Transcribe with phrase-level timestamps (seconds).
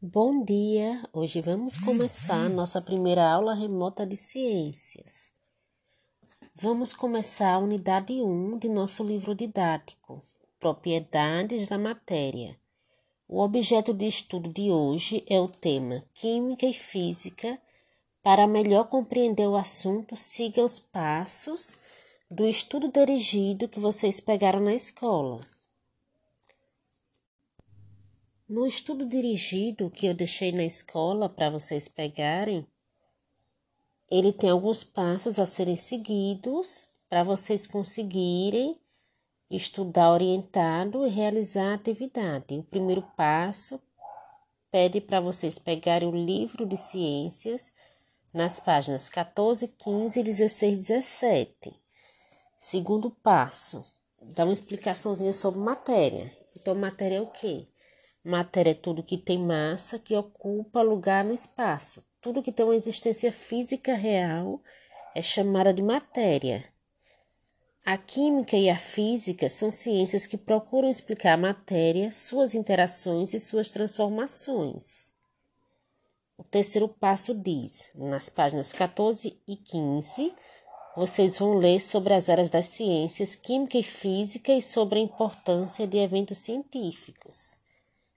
[0.00, 1.02] Bom dia!
[1.12, 5.32] Hoje vamos começar nossa primeira aula remota de ciências.
[6.54, 10.22] Vamos começar a unidade 1 de nosso livro didático,
[10.60, 12.56] Propriedades da Matéria.
[13.26, 17.58] O objeto de estudo de hoje é o tema Química e Física.
[18.22, 21.76] Para melhor compreender o assunto, siga os passos
[22.30, 25.40] do estudo dirigido que vocês pegaram na escola.
[28.48, 32.66] No estudo dirigido que eu deixei na escola para vocês pegarem,
[34.10, 38.80] ele tem alguns passos a serem seguidos para vocês conseguirem
[39.50, 42.54] estudar orientado e realizar a atividade.
[42.54, 43.78] O primeiro passo
[44.70, 47.70] pede para vocês pegarem o livro de ciências
[48.32, 51.74] nas páginas 14, 15, 16, 17.
[52.58, 53.84] Segundo passo,
[54.22, 56.34] dá uma explicaçãozinha sobre matéria.
[56.58, 57.66] Então, matéria é o quê?
[58.28, 62.04] Matéria é tudo que tem massa, que ocupa lugar no espaço.
[62.20, 64.60] Tudo que tem uma existência física real
[65.14, 66.62] é chamada de matéria.
[67.82, 73.40] A química e a física são ciências que procuram explicar a matéria, suas interações e
[73.40, 75.10] suas transformações.
[76.36, 80.34] O terceiro passo diz, nas páginas 14 e 15,
[80.94, 85.86] vocês vão ler sobre as áreas das ciências química e física e sobre a importância
[85.86, 87.56] de eventos científicos.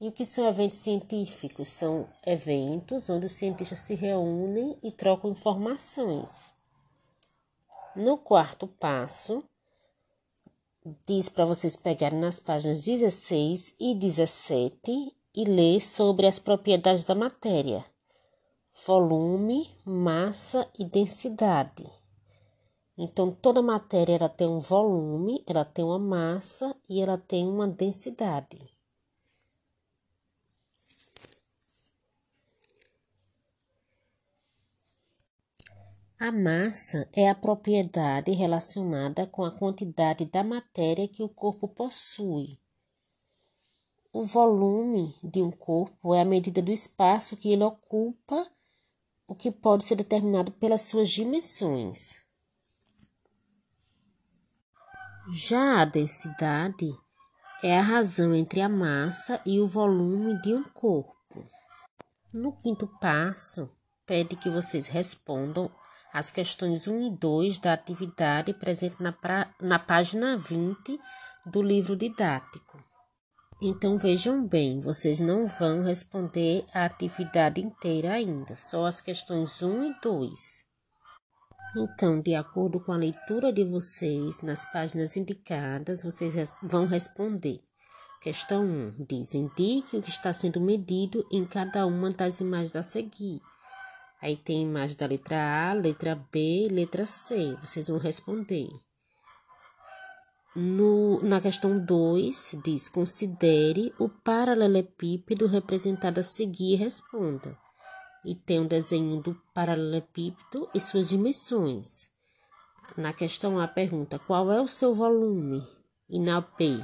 [0.00, 1.68] E o que são eventos científicos?
[1.68, 6.52] São eventos onde os cientistas se reúnem e trocam informações.
[7.94, 9.44] No quarto passo,
[11.06, 17.14] diz para vocês pegarem nas páginas 16 e 17 e ler sobre as propriedades da
[17.14, 17.84] matéria:
[18.84, 21.88] volume, massa e densidade.
[22.98, 27.68] Então, toda matéria ela tem um volume, ela tem uma massa e ela tem uma
[27.68, 28.73] densidade.
[36.18, 42.56] A massa é a propriedade relacionada com a quantidade da matéria que o corpo possui.
[44.12, 48.48] O volume de um corpo é a medida do espaço que ele ocupa,
[49.26, 52.16] o que pode ser determinado pelas suas dimensões.
[55.32, 56.96] Já a densidade
[57.60, 61.44] é a razão entre a massa e o volume de um corpo.
[62.32, 63.68] No quinto passo,
[64.06, 65.70] pede que vocês respondam
[66.14, 70.96] as questões 1 e 2 da atividade presente na, pra, na página 20
[71.44, 72.80] do livro didático.
[73.60, 79.90] Então vejam bem, vocês não vão responder a atividade inteira ainda, só as questões 1
[79.90, 80.30] e 2.
[81.76, 87.60] Então, de acordo com a leitura de vocês nas páginas indicadas, vocês vão responder.
[88.22, 92.82] Questão 1 diz: indique o que está sendo medido em cada uma das imagens a
[92.84, 93.40] seguir.
[94.24, 97.54] Aí tem imagem da letra A, letra B, letra C.
[97.56, 98.70] Vocês vão responder.
[100.56, 107.54] No, na questão 2, diz: considere o paralelepípedo representado a seguir e responda.
[108.24, 112.08] E tem um desenho do paralelepípedo e suas dimensões.
[112.96, 115.62] Na questão A, pergunta: qual é o seu volume?
[116.08, 116.82] E na B,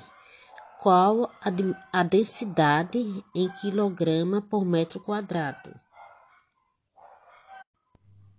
[0.78, 2.98] qual a, a densidade
[3.34, 5.70] em quilograma por metro quadrado?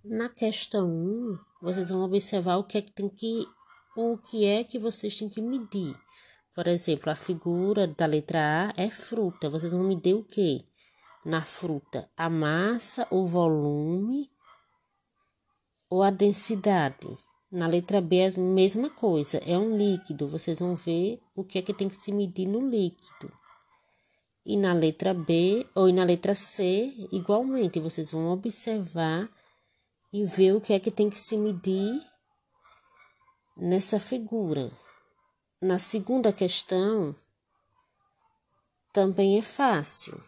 [0.04, 3.46] Na questão 1, vocês vão observar o que é que tem que
[3.96, 5.96] o que é que vocês têm que medir.
[6.56, 9.48] Por exemplo, a figura da letra A é fruta.
[9.48, 10.66] Vocês vão medir o que?
[11.24, 14.32] Na fruta, a massa, o volume
[15.88, 17.16] ou a densidade.
[17.52, 20.28] Na letra B é a mesma coisa, é um líquido.
[20.28, 23.32] Vocês vão ver o que é que tem que se medir no líquido.
[24.44, 29.30] E na letra B ou na letra C, igualmente, vocês vão observar
[30.12, 32.02] e ver o que é que tem que se medir
[33.56, 34.72] nessa figura.
[35.62, 37.16] Na segunda questão,
[38.92, 40.22] também é fácil.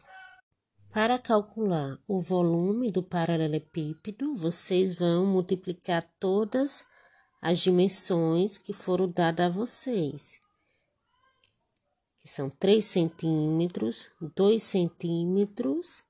[0.91, 6.85] Para calcular o volume do paralelepípedo, vocês vão multiplicar todas
[7.41, 10.40] as dimensões que foram dadas a vocês,
[12.22, 16.03] que são 3 centímetros, 2 centímetros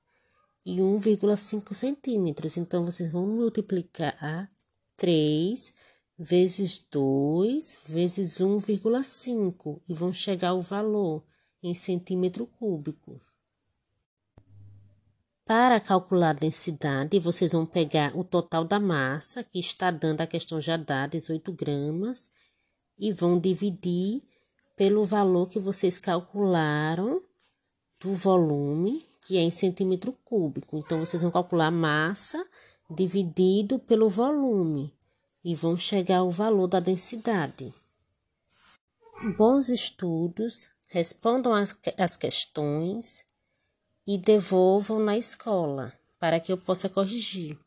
[0.64, 2.56] e 1,5 centímetros.
[2.56, 4.50] Então, vocês vão multiplicar
[4.96, 5.74] 3
[6.18, 11.24] vezes 2 vezes 1,5 e vão chegar ao valor
[11.62, 13.20] em centímetro cúbico.
[15.44, 20.26] Para calcular a densidade, vocês vão pegar o total da massa, que está dando a
[20.26, 22.30] questão já dada, 18 gramas,
[22.98, 24.22] e vão dividir
[24.74, 27.22] pelo valor que vocês calcularam
[28.00, 30.76] do volume, que é em centímetro cúbico.
[30.76, 32.46] Então, vocês vão calcular massa
[32.88, 34.92] dividido pelo volume
[35.42, 37.72] e vão chegar ao valor da densidade.
[39.36, 43.24] Bons estudos, respondam as, as questões
[44.06, 47.58] e devolvam na escola para que eu possa corrigir.